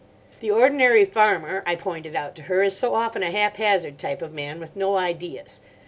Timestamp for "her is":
2.49-2.75